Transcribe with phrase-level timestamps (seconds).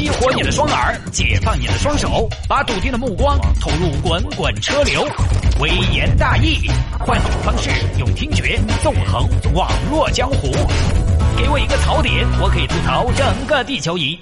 [0.00, 5.06] 激活你的双耳，解放你的双手，把笃定的目光投入滚滚车流。
[5.60, 10.50] 微言大义，换种方式，用听觉纵横网络江湖。
[11.36, 14.18] 给我一个槽点，我可以吐槽整个地球仪。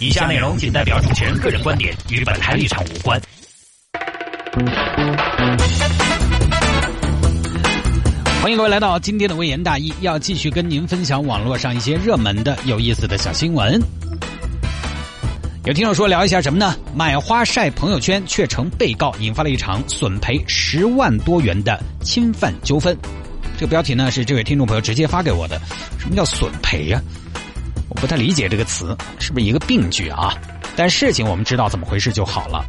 [0.00, 3.22] 以下内容仅代表主持人个人观点，与本台立场无关。
[8.42, 13.80] 欢迎各位来到今天的微言大义，要继续跟您分享网络上一些热门的、有意思的小新闻。
[15.68, 16.74] 有听众说聊一下什么呢？
[16.94, 22.96] 买花晒朋友圈却成被告，引发了一场损赔十万多元的侵犯纠纷。
[23.58, 25.60] 这个标题呢是这位听众朋友直接发给我的。
[25.98, 26.98] 什么叫损赔呀？
[27.90, 30.34] 我不太理解这个词，是不是一个病句啊？
[30.74, 32.64] 但事情我们知道怎么回事就好了。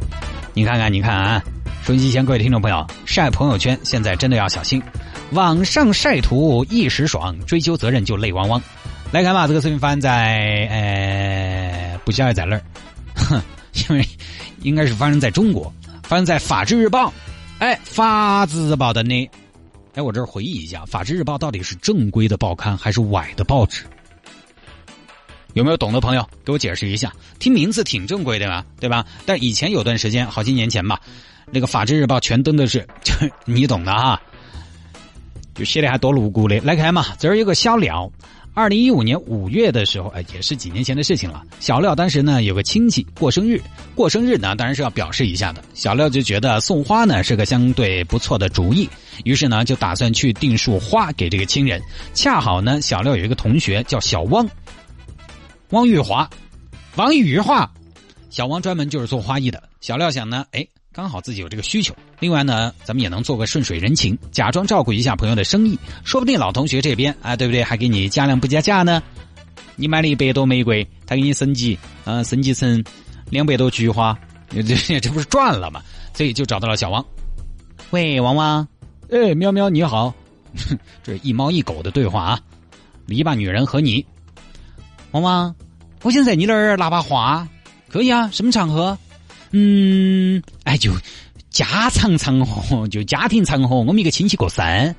[0.52, 1.42] 你看看，你看啊，
[1.82, 4.82] 收音机前各位听众朋友，晒朋友圈现在真的要小心。
[5.32, 8.60] 网上晒图一时爽，追究责任就泪汪汪。
[9.10, 10.36] 来看吧，这个视频发在
[10.70, 12.62] 呃，不晓得在哪儿。
[13.24, 13.42] 哼，
[13.88, 14.06] 因为
[14.62, 15.72] 应该是发生在中国，
[16.02, 17.08] 发生在《法制日报》。
[17.58, 19.30] 哎，《法制日报》的呢？
[19.94, 23.84] 哎，我这儿回忆一下，《法制日报》到底是正规的报刊还是歪的报纸？
[25.54, 27.12] 有没有懂的朋友给我解释一下？
[27.38, 29.04] 听名字挺正规的嘛，对吧？
[29.26, 31.00] 但以前有段时间，好几年前吧，
[31.50, 33.12] 那个《法制日报》全登的是，就
[33.44, 34.20] 你懂的哈，
[35.54, 36.60] 就写的还多露骨的。
[36.60, 38.10] 来看嘛，这儿有个小料。
[38.52, 41.42] 二零一五年五月的时候，哎，也是几年前的事情了。
[41.60, 43.60] 小廖当时呢有个亲戚过生日，
[43.94, 45.62] 过生日呢当然是要表示一下的。
[45.72, 48.88] 小廖就觉得送花呢是个相对不错的主意，
[49.24, 51.80] 于是呢就打算去订束花给这个亲人。
[52.12, 54.48] 恰好呢，小廖有一个同学叫小汪，
[55.70, 56.28] 汪玉华，
[56.96, 57.70] 王玉华，
[58.30, 59.62] 小汪专门就是做花艺的。
[59.80, 60.66] 小廖想呢，哎。
[60.92, 67.62] 刚好自己有这个需求，另外呢，咱们也能做个顺水人情，假装照顾一下朋友的生意，说不定老同学这边啊，对不对？
[67.62, 69.00] 还给你加量不加价呢。
[69.76, 72.82] 你买了一百朵玫瑰，他给你升级，嗯，升级成
[73.30, 74.18] 两百朵菊花，
[74.50, 74.62] 这
[74.98, 75.80] 这不是赚了吗？
[76.12, 77.04] 所以就找到了小王。
[77.90, 78.66] 喂，王王，
[79.10, 80.12] 哎，喵喵，你好，
[81.04, 82.40] 这是一猫一狗的对话啊。
[83.06, 84.04] 篱笆女人和你，
[85.12, 85.54] 王王，
[86.02, 87.46] 我想在你那儿拿把花，
[87.88, 88.98] 可以啊，什么场合？
[89.52, 90.92] 嗯，哎，就
[91.50, 94.94] 家常场合，就家庭场合，我们一个亲戚过生，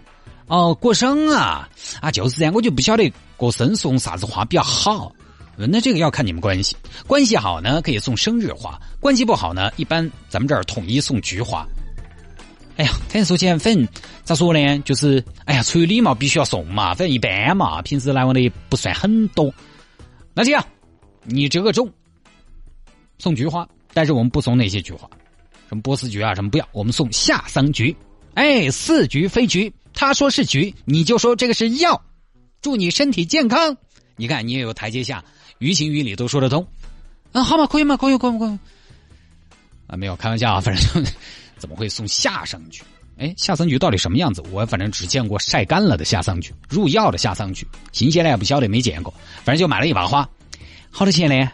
[0.47, 1.69] 哦，过生啊，
[2.01, 5.11] 啊，就是这样，我就不晓得过生送啥子花比较好。
[5.55, 6.75] 那这个要看你们关系，
[7.05, 11.65] 关系好呢，可以送生日花；关系不好呢，一般咱们这儿统一送菊花。
[12.77, 13.87] 哎呀，反正说起来，反正
[14.23, 19.53] 咋说呢，就是哎呀，出于礼貌必须要送嘛，反正一般嘛，平时来往的也不算很多。
[20.33, 20.65] 那这样，
[21.23, 21.87] 你折个中，
[23.19, 23.67] 送菊花。
[23.93, 25.09] 但是我们不送那些菊花，
[25.69, 27.95] 什么波斯菊啊，什么不要，我们送夏桑菊。
[28.33, 32.01] 哎，似菊非菊，他说是菊，你就说这个是药，
[32.61, 33.75] 祝你身体健康。
[34.15, 35.23] 你看你也有台阶下，
[35.59, 36.65] 于情于理都说得通。
[37.33, 37.97] 啊，好嘛，可以吗？
[37.97, 38.59] 可以，可以，可以。
[39.87, 41.03] 啊，没有开玩笑啊，反正
[41.57, 42.81] 怎么会送夏桑菊？
[43.17, 44.41] 哎，夏桑菊到底什么样子？
[44.51, 49.13] 我反正只见过晒干了的夏桑菊，入药的夏桑菊，新鲜的也不晓得，没见过。
[49.43, 50.27] 反正就买了一把花，
[50.89, 51.51] 好多钱呢？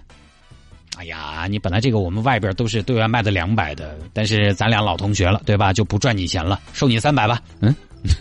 [0.97, 5.71] 哎呀，你本来这个我们外边都是对外卖的两百的，但是咱俩老同学了，对吧？
[5.71, 7.39] 就不赚你钱了，收你三百吧。
[7.59, 7.73] 嗯，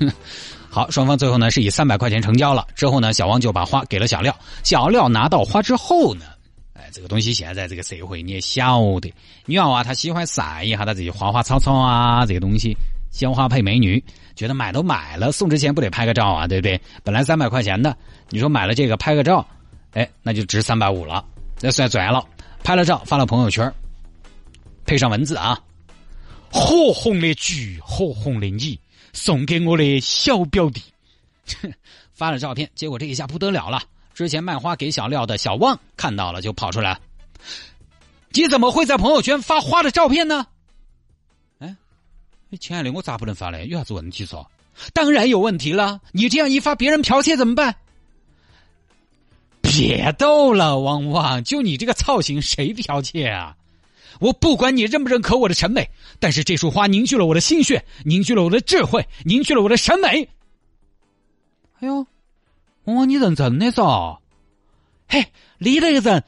[0.69, 2.67] 好，双方最后呢是以三百块钱成交了。
[2.75, 4.37] 之后呢，小王就把花给了小廖。
[4.63, 6.27] 小廖拿到花之后呢，
[6.75, 9.11] 哎，这个东西现在这个社会你也晓得，
[9.47, 12.77] 女娃娃她喜欢晒一下她自己花花草草啊，这个东西
[13.11, 14.03] 鲜花配美女，
[14.35, 16.79] 觉得买都买了，送之前不得拍个照啊，对不对？
[17.03, 17.97] 本来三百块钱的，
[18.29, 19.47] 你说买了这个拍个照，
[19.95, 21.25] 哎，那就值三百五了，
[21.63, 22.23] 那算赚了。
[22.67, 23.73] 拍了照发了朋友圈，
[24.85, 25.57] 配上文字啊，
[26.51, 28.77] 火红的菊，火红的你，
[29.13, 30.83] 送给我的小表弟。
[32.13, 33.81] 发了照片，结果这一下不得了了。
[34.15, 36.99] 之前卖花给小廖的小旺看到了，就跑出来，
[38.31, 40.45] 你怎么会在朋友圈发花的照片呢？
[41.61, 41.77] 哎，
[42.59, 43.65] 亲爱的，我咋不能发呢？
[43.65, 44.45] 有啥子问题嗦？
[44.93, 47.77] 当然有问题了，你这样一发，别人剽窃怎么办？
[49.77, 51.45] 别逗了，汪汪！
[51.45, 53.55] 就你这个造型，谁剽窃啊？
[54.21, 60.27] 我不管你认不认可我的审美，但是这束花凝聚了我的心血，凝聚了我的智慧，凝聚了我的审美。
[61.81, 62.07] 哎呦，
[62.85, 64.17] 汪汪，你认真的嗦？
[65.09, 65.27] 嘿，
[65.59, 66.25] 你这个人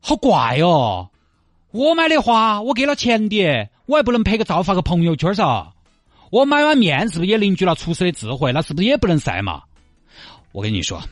[0.00, 1.10] 好怪哦！
[1.70, 5.68] 我买的花，我给了钱的，我还不能拍个照发个朋友圈嗦？
[6.30, 8.50] 我买碗面是不是也凝聚了厨师的智慧？
[8.50, 9.62] 那是不是也不能晒嘛？
[10.52, 11.02] 我跟你说，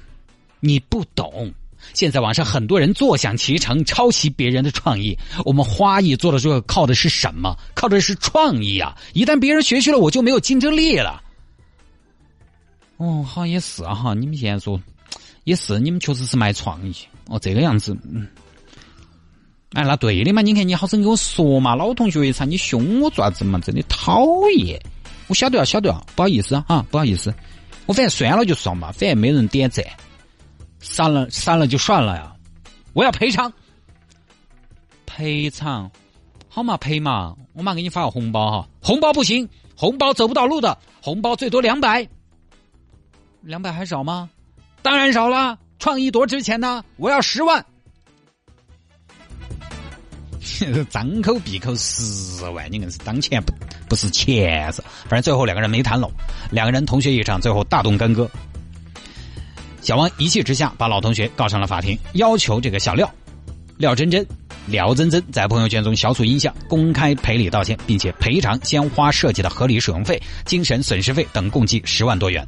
[0.61, 1.53] 你不懂。
[1.95, 5.17] 现在网上很多人坐享其成，抄袭别人的创意。
[5.45, 7.57] 我们花艺做的这个靠的是什么？
[7.75, 8.97] 靠的是创意啊！
[9.13, 11.23] 一旦别人学去了，我就没有竞争力了。
[12.99, 14.81] 哦，好也是哈，你们现在说
[15.45, 16.95] 也是，你们确实是卖创意
[17.29, 18.27] 哦，这个样子，嗯，
[19.75, 23.59] 哎，那对的嘛，你看你好生跟我说嘛，老同学一场，你凶我做啥子嘛？
[23.59, 24.25] 真的讨
[24.57, 24.81] 厌！
[25.29, 27.35] 我晓得啊，晓得啊，不好意思啊，不好意思，
[27.85, 29.85] 我反正算了就算嘛，反正没人点赞，
[30.89, 32.33] 删了删了就算了呀，
[32.93, 33.53] 我要赔偿，
[35.05, 35.91] 赔偿，
[36.49, 39.47] 好嘛赔嘛，我马上给你发个红包哈，红包不行，
[39.77, 42.09] 红包走不到路的，红包最多两百，
[43.43, 44.31] 两百还少吗？
[44.81, 47.67] 当然少啦，创意多值钱呢，我要十万。
[50.89, 53.53] 张口闭口十万，你硬是当钱不
[53.89, 54.81] 不是钱是？
[55.09, 56.11] 反正最后两个人没谈拢，
[56.53, 58.31] 两个人同学一场，最后大动干戈。
[59.87, 63.09] 小王一气之下把老同学告上了法庭，要求这个小廖
[63.77, 64.27] 廖真真
[64.67, 72.45] 廖真真在朋友圈中消除影响，公开赔礼道歉，并且赔偿鲜花设计的合理使用费、精神损失费等共计十万多元。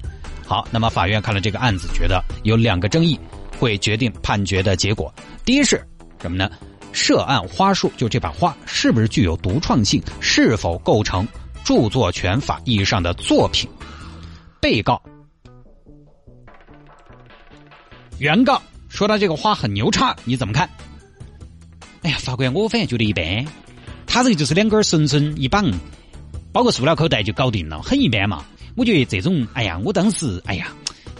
[0.48, 3.16] 好，那么法院看了这个案子，觉得有两个争议
[3.56, 5.14] 会决定判决的结果。
[5.44, 5.80] 第一是
[6.20, 6.50] 什么呢？
[6.90, 10.02] 涉案花束就这把花是不是具有独创性？
[10.18, 11.24] 是否构成
[11.62, 13.70] 著作权法意义上的作品？
[14.60, 15.00] 被告、
[18.18, 20.68] 原告说到这个花很牛叉，你怎么看？
[22.02, 23.44] 哎呀，法官，我反正觉得一般。
[24.06, 25.70] 他这个就是两根绳绳一绑，
[26.52, 28.44] 包个塑料口袋就搞定了，很一般嘛。
[28.76, 30.68] 我觉得这种，哎呀，我当时，哎呀。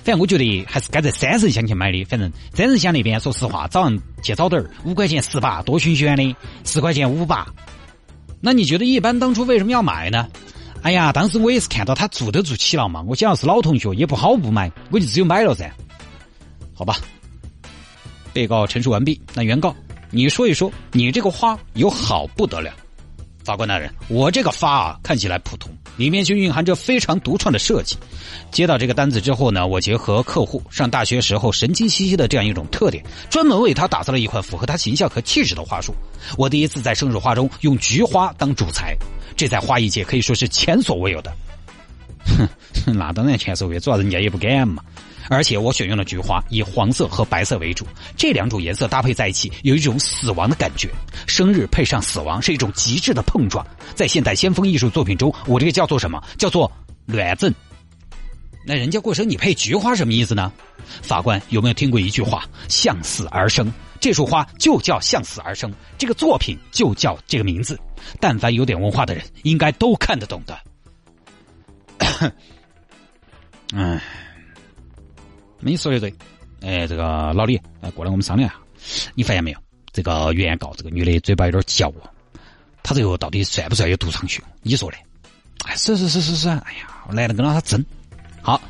[0.05, 2.03] 反正我觉得还是该在三圣乡去买的。
[2.05, 6.35] 反正三圣乡那边，说实话，早上去早点儿，五块钱十把，多新鲜的，
[6.65, 7.47] 十块钱五把。
[8.41, 10.27] 那你觉得一般当初为什么要买呢？
[10.81, 13.03] 哎呀，当时我也是看到他做都做起了嘛。
[13.03, 15.71] 我想要是老同学，也不好不买，我就只有买了噻。
[16.79, 16.97] 好吧，
[18.33, 19.21] 被告陈述完毕。
[19.35, 19.75] 那原告，
[20.13, 22.73] 你说一说，你这个花有好不得了？
[23.43, 27.97] 法官大人，我这个花啊，看起来普通，里面就蕴含着非常独创的设计。
[28.53, 35.93] 接到这个单子之后呢，我结合客户上大学时候神经兮兮的这样一种特点，专门为他打造了一款符合他形象和气质的花束。
[36.37, 38.97] 我第一次在生日花中用菊花当主材，
[39.37, 41.33] 这在花艺界可以说是前所未有的。
[42.37, 44.83] 哼，那当然前所未有，主要人家也不敢嘛。
[45.31, 47.87] 而且我选用了菊花，以黄色和白色为主，
[48.17, 50.89] 这两种颜色搭配在一起，有一种死亡的感觉。
[51.27, 53.67] 生日配上死亡，是一种极致的碰撞。
[53.95, 56.23] 在现代先锋艺术作品中，我这个叫做什么？
[56.39, 56.71] 叫做
[57.07, 57.53] 乱整。
[58.65, 60.51] 那人家过生，你配菊花什么意思呢？
[61.03, 63.71] 法官有没有听过一句话：向死而生？
[64.01, 67.79] 这束花就叫向死而生，这个作品就叫这个名字。
[68.21, 70.59] 但凡有点文化的人，应该都看得懂的。
[73.75, 74.03] 唉。
[75.61, 76.15] 你说的对，
[76.61, 78.59] 哎，这个老李，哎，过来我们商量一下。
[79.17, 79.59] 你发现没有？
[79.93, 82.07] 这个原告这个女的嘴巴有点嚼啊，
[82.83, 84.41] 她这个到底算不算有独创性？
[84.63, 84.97] 你说的？
[85.67, 87.85] 哎，是是是是是，哎呀，我懒得跟他争。
[88.41, 88.63] 好，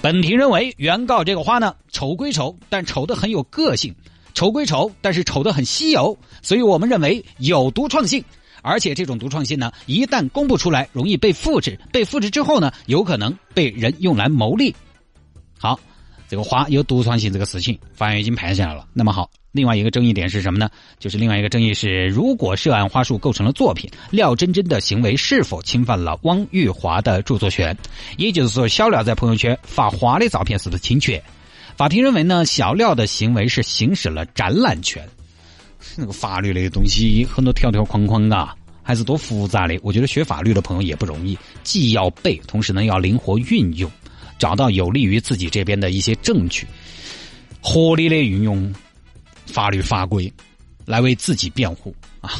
[0.00, 3.92] 本庭认为原告这个花呢，丑归丑，但丑的很有个性；
[4.32, 8.24] 丑归丑，但是丑的很稀有，所以我们认为有独创性。
[8.62, 14.74] 而且这种独创性呢，一旦公布出来，容易被复制，被复制之后呢，有可能被人用来牟利。
[15.58, 15.78] 好。
[16.30, 18.86] 这个花有独创性这个事情，法院已经判下来了。
[18.92, 20.68] 那么好，另外一个争议点是什么呢？
[20.98, 27.74] 就是另外一个争议是，如果涉案花束构成了作品，廖真真的行为是否侵犯了汪玉华的著作权？
[28.18, 31.22] 也就是说，小廖在朋友圈发花的照片是不是侵权？
[31.78, 35.08] 法庭认为呢，小廖的行为是行使了展览权。
[35.96, 38.48] 那个法律类的东西很多条条框框的，
[38.82, 39.78] 还是多复杂的。
[39.82, 43.90] 我觉得学法律的朋友也不容易，既要背，同时呢要灵活运用。
[44.38, 46.64] 找到有利于自己这边的一些证据，
[47.60, 48.72] 合理的运用
[49.46, 50.32] 法律法规
[50.84, 52.30] 来为自己辩护啊，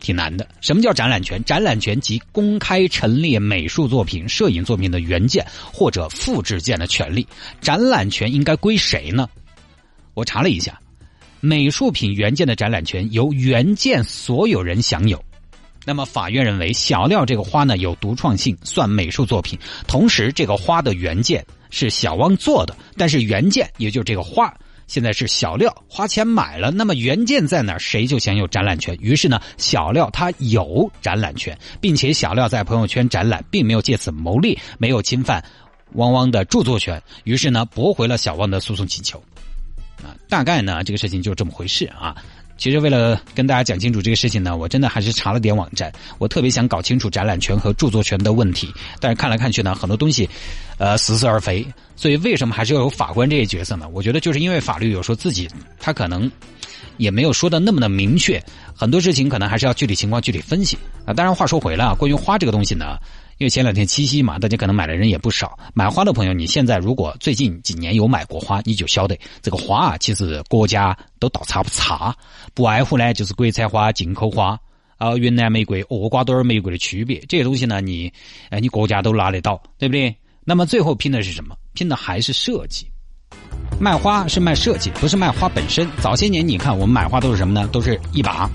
[0.00, 0.48] 挺难的。
[0.62, 1.44] 什么叫展览权？
[1.44, 7.28] 展览权即公开陈列美术作品、摄影作品的原件或者复制件的权利。
[7.60, 9.28] 展览权应该归谁呢？
[10.14, 10.80] 我查了一下，
[11.44, 15.22] 美术品原件的展览权由原件所有人享有。
[15.84, 19.58] 那么法院认为小廖这个花呢有独创性，算美术作品。
[19.86, 24.50] 同时，这个花的原件是小汪做的，但是原件也就是这个花
[24.86, 26.70] 现在是小廖花钱买了。
[26.70, 28.96] 那么原件在哪儿，谁就享有展览权。
[28.98, 35.44] 于是呢，小廖他有展览权，并且小廖在朋友圈展览，并没有借此牟利，没有侵犯
[35.92, 37.02] 汪汪的著作权。
[37.24, 39.22] 于是呢，驳回了小汪的诉讼请求。
[40.34, 42.12] 大概呢，这个事情就这么回事啊。
[42.56, 45.92] 其实为了跟大家讲清楚这个事情呢，我真的还是查了点网站。
[46.18, 50.28] 我特别想搞清楚展览权和著作权的问题，但是看来看去呢，很多东西，
[50.76, 51.64] 呃，似是而非。
[51.94, 53.88] 所以为什么还是要有法官这些角色呢？
[53.92, 55.48] 我觉得就是因为法律有时候自己
[55.78, 56.28] 他可能
[56.96, 58.42] 也没有说的那么的明确，
[58.74, 60.76] 很多事情可能还是要具体情况具体分析
[61.06, 61.14] 啊。
[61.14, 62.98] 当然话说回来啊，关于花这个东西呢，
[63.38, 65.58] 因为前两天七夕嘛，大家可能买的人也不少。
[65.74, 72.14] 买花的朋友，你现在如果最近几年有买过花，你就晓得这个花啊，其实国家都倒差不差，
[72.54, 74.58] 不外乎呢就是国产花、进口花，
[74.98, 77.18] 啊，云南玫瑰、厄瓜多尔玫瑰的区别。
[77.28, 78.12] 这些东西呢，你
[78.50, 80.14] 哎，你国家都拿得到，对不对？
[80.44, 81.56] 那么最后拼的是什么？
[81.72, 82.86] 拼的还是设计。
[83.80, 85.88] 卖花是卖设计，不是卖花本身。
[86.00, 87.68] 早些年你看我们买花都是什么呢？
[87.72, 88.48] 都是一把，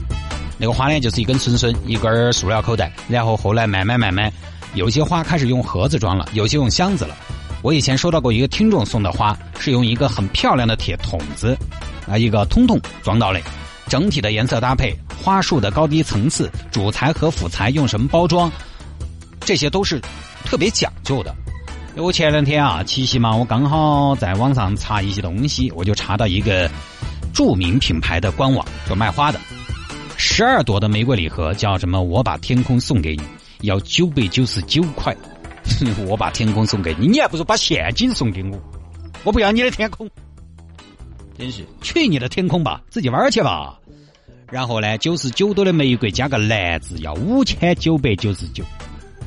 [0.57, 2.89] 那个花呢就是一根笋笋，一根塑料口袋。
[3.09, 4.31] 然后后来慢慢慢慢。
[4.73, 7.15] 有些花开始用盒子装了，有些用箱子了。
[7.61, 11.57] 我以前收到过一个听众送的花，是用一个很漂亮的铁桶子，
[12.07, 13.43] 啊，一个通通装到嘞。
[13.87, 18.49] 整体的颜色搭配、花束的高低层次、主材和辅材用什么包装，
[19.41, 19.99] 这些都是
[20.45, 21.35] 特别讲究的。
[21.95, 26.69] 我前两天啊，七夕嘛，我刚好在网上查一些东西，我就查到一个
[27.33, 29.39] 著名品牌的官网，就卖花的，
[30.15, 32.01] 十二朵的玫瑰礼盒，叫什么？
[32.01, 33.23] 我把天空送给你。
[33.61, 35.15] 要九百九十九块，
[36.07, 38.57] 我把天空送给你，你还不如把现金送给我，
[39.23, 40.09] 我不要你的天空，
[41.37, 43.77] 真是去你的天空吧，自己玩去吧。
[44.49, 48.63] 然后呢，九十九朵的玫瑰加个篮子要五千九百九十九，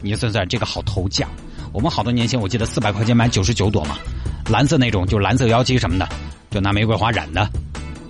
[0.00, 1.28] 你算算这个好投价。
[1.72, 3.98] 我们好多年前我记得四百块钱买九十九朵嘛，
[4.50, 6.08] 蓝色那种就蓝色妖姬什么的，
[6.50, 7.48] 就拿玫瑰花染的，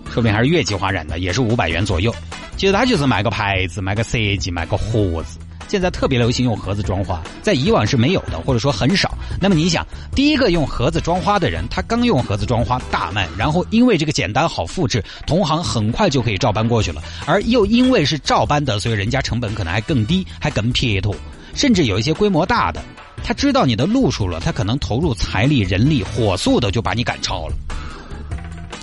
[0.06, 2.14] 说不定还是月季花染的，也是五百元左右。
[2.56, 5.38] 其实它就是买个牌子，买个设计，买个盒子。
[5.72, 9.16] 现在特别流行用盒子装花，在以往是没有的，或者说很少。
[9.40, 17.02] 那么你想，第一个用盒子装花的人，他刚用盒子装花大卖，然后因为这个简单好复制，同行很快就可以照搬过去了。
[17.24, 21.16] 而又因为是照搬的，所以人家成本可能还更低，还更撇脱。
[21.54, 22.82] 甚至有一些规模大的，
[23.24, 27.56] 他知道你的路数了，他可能投入财力、人力，火速的就把你赶超了。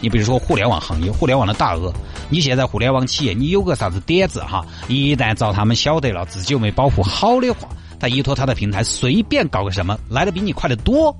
[0.01, 1.93] 你比如说互联网行业，互联网的大鳄，
[2.29, 4.65] 你现在互联网企业，你有个啥子点子哈？
[4.87, 7.67] 一旦遭他们晓得了，自己又没保护好的话，
[7.99, 11.15] 他依托他的平台随便搞个什么，来的比你快得多。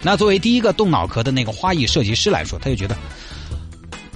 [0.00, 2.96] 那作为第一个动脑壳的那个花艺设计师来说，他就觉得，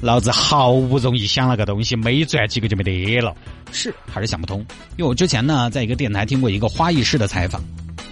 [0.00, 3.34] 老子好不容易想了个东西，没赚几个就没得了，
[3.72, 4.60] 是还是想不通？
[4.96, 7.60] 因为我之前呢，在一个电台听过一个花艺师的采访，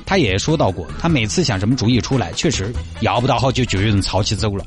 [0.04, 4.66] 他也说到过，他每次想什么主意出来，确实摇不到好久就有人抄起走了。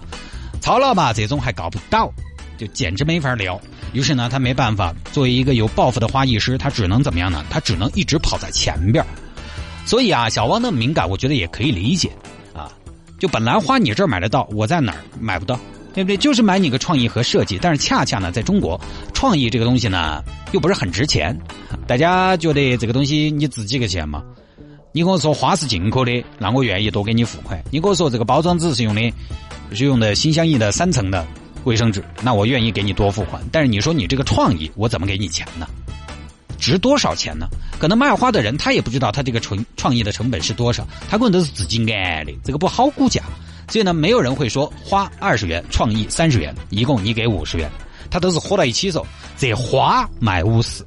[0.63, 2.09] 操了吧，这种还搞不到，
[2.57, 3.59] 就简直没法聊。
[3.91, 7.43] 于是呢，他没办法，作为一个有抱负的花艺师，他只能怎么样呢？
[7.49, 9.05] 他只能一直跑在前边
[9.85, 12.09] 所以啊，小汪的敏感，我觉得也可以理解
[12.53, 12.71] 啊。
[13.19, 15.59] 就本来花你这儿买得到，我在哪儿买不到，
[15.93, 16.15] 对不对？
[16.15, 18.79] 就是买你个创意和设计，但是恰恰呢，在中国，
[19.13, 21.37] 创意这个东西呢，又不是很值钱。
[21.85, 24.23] 大家觉得这个东西你值几个钱吗？
[24.93, 27.61] 你跟我说花是进口的，那我愿意多给你付款。
[27.69, 29.01] 你跟我说这个包装纸是用的。
[29.75, 31.25] 是用的心相印的三层的
[31.63, 33.41] 卫生纸，那我愿意给你多付款。
[33.51, 35.67] 但是你说你这个创意，我怎么给你钱呢？
[36.59, 37.47] 值多少钱呢？
[37.77, 43.21] 可能卖花的人他也不知道他这个创创意的成本是多少，他可能都是自己安的，这个不好估价。
[43.69, 47.69] 所以呢，没有人会说花二十元，创意三十元，一共你给五十元，
[48.09, 49.05] 他都是合到一起走
[49.37, 50.85] 这花买五十。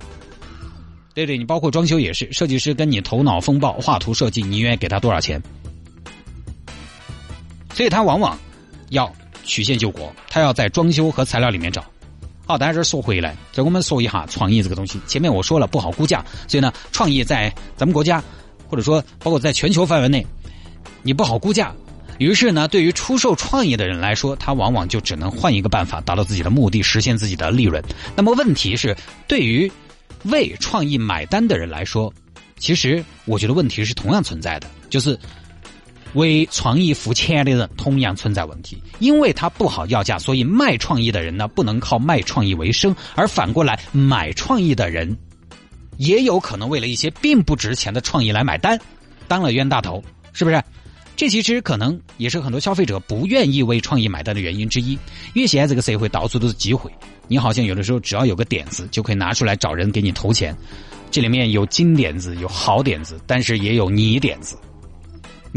[1.13, 5.43] 对对，你包括装修也是，设计师跟你头脑风暴画图设计，你愿意给他多少钱？
[7.75, 8.39] 所以他往往。
[8.91, 9.13] 要
[9.45, 11.85] 曲线救国，他要在装修和材料里面找。
[12.47, 15.01] 好，大家这说回来，这我们说一下创意这个东西。
[15.07, 18.23] 前面我说了不好估价，所以呢，创意在咱们国家，
[18.69, 20.25] 或者说包括在全球范围内，
[21.03, 21.75] 你不好估价。
[22.19, 27.83] 于是呢，对于出售创意的人来说，他往往就只能换一个办法，达到自己的目的，实现自己的利润。
[28.15, 29.71] 那么问题是，对于
[30.27, 32.13] 为创意买单的人来说，
[32.59, 35.19] 其实我觉得问题是同样存在的，就是。
[36.17, 45.17] 为创意付钱的人同样存在问题，因为他不好要价，所以卖创意的人呢不能靠卖创意为生，而反过来买创意的人
[45.99, 48.79] 也有可能为了一些并不值钱的创意来买单，
[49.29, 50.63] 当了冤大头，是不是？
[51.17, 54.93] 这其实可能也是很多消费者不愿意为创意买单的原因之一，
[55.33, 56.91] 因为现在这个社会到处都是机会，
[57.27, 60.55] 你好像有的时候只要有个点子就可以拿出来找人给你投钱，
[61.11, 64.59] 这里面有金点子，有好点子，但是也有泥点子。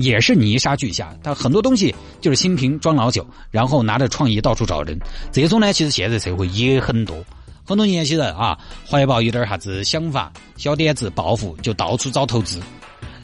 [0.01, 4.97] 也是泥沙俱下，他很多东西就是新瓶装老酒，然后拿着创意到处找人。
[5.31, 7.23] 这种呢，其实现在社会也很多，
[7.65, 8.57] 很多年轻人啊，
[8.89, 12.59] 怀抱一点啥子想法、小点子、抱负，就到处找投资。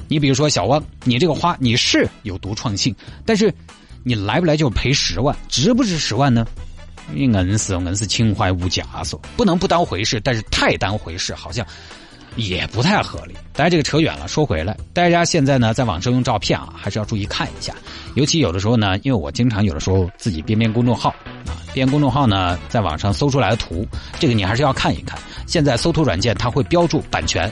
[0.08, 3.54] 你比如说小汪，你这个花你是有独创性，但是
[4.04, 6.46] 你来不来就赔十万，值不值十万呢？
[7.12, 11.66] 你硬是硬是情怀无价说，不能不当回事，但是太当回事，好像。
[12.36, 14.28] 也不太合理，大家这个扯远了。
[14.28, 17.74] 说回来，大家现在呢，在网上用照片啊，还是要注意看一下。
[18.16, 21.10] 尤其有的时候呢，因为我经常有的时候自己编编公众号
[21.46, 23.88] 啊，编公众号呢，在网上搜出来的图，
[24.20, 25.18] 这个你还是要看一看。
[25.46, 27.52] 现在搜图软件它会标注版权，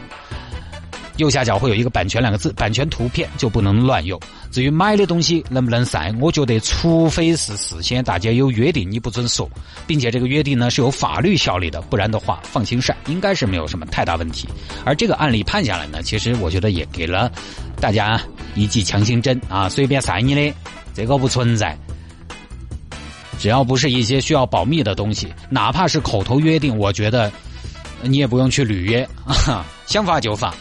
[1.17, 4.19] 右下角会有一个版权两个字，版权图片就不能乱用。
[4.51, 9.49] 至于买的东西能不能晒，我觉得除非是事先大家有约定，你不准说，
[9.85, 14.47] 并且这个约定呢是有法律效力的，不然的话放心晒，应该是没有什么太大问题。
[14.85, 17.31] 而这个案例判下来呢，其实我觉得也给了
[17.79, 18.19] 大家
[18.55, 20.53] 一剂强心针啊，随便晒你的
[20.93, 21.77] 这个不存在。
[23.39, 27.31] 只要不是一些需要保密的东西，哪怕是口头约定，我觉得
[28.01, 30.53] 你也不用去履约啊，想发就发。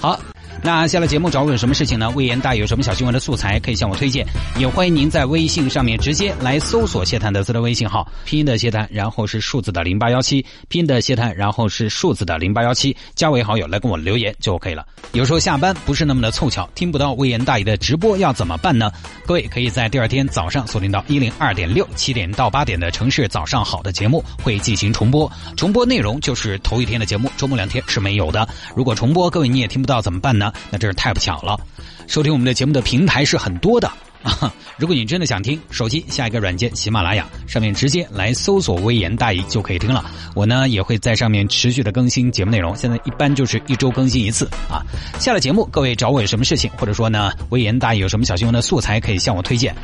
[0.00, 0.37] 好。
[0.60, 2.10] 那下了节目找我有什么事情呢？
[2.10, 4.26] 魏延大爷有什么小新闻的素材可以向我推荐，
[4.58, 14.84] 也欢迎您在微信上面直接来搜索谢探德斯的微信号，拼音的谢探，然后是数字的零八幺七，拼音的谢探，然后是数字的零八幺七，加为好友来跟我留言就可以了。
[15.12, 18.90] 有时候下班不是那么的凑巧，听不到魏延大爷的直播要怎么办呢？
[19.24, 28.46] 各位可以在第二天早上锁定到一零二点六七点到八点的城市早上好的节目会进行重播，重播内容就是头一天的节目，周末两天是没有的。
[28.74, 31.58] 如果重播各位你也听不到怎么办呢那真是太不巧了，
[32.06, 33.88] 收听我们的节目的平台是很多的
[34.22, 34.52] 啊。
[34.76, 40.04] 如果你真的想听，手机下一个软件喜马拉雅，上面直接来搜索“微言大义”就可以听了。
[40.34, 44.82] 我呢也会在上面持续的更新节目内容，现在一般就是一周更新一次啊。
[45.18, 49.74] 下了节目，各位找我有什么事情，或者说呢微言大义有什么小新闻的素材，可以向我推荐。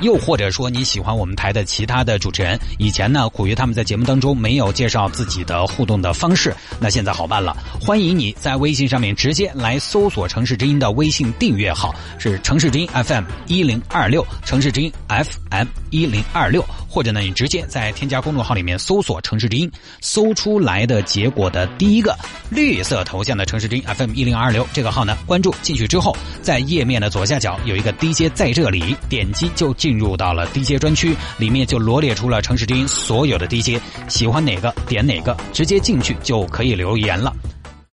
[0.00, 19.70] 又或者说你喜欢我们台的其他的主持人，以前呢苦于他们在节目当中没有介绍自己的互动的方式，那现在好办了，欢迎你在微信上面直接来搜索城市之音的微信订阅号，是城市之音 FM 一零二六，城市之音 FM 一零二六，或者呢你直接在添加公众号里面搜索城市之音，
[20.00, 22.16] 搜出来的结果的第一个
[22.48, 29.74] 绿色头像的城市之音 FM 一零二六这个号呢，关注进去之后，在页面的左下角有一个 DJ 在这里，点击就。
[29.74, 37.34] 进入到了 DJ 专区，里面就罗列出了城市之音所有的 DJ，喜欢哪个点哪个，直接进去就可以留言了。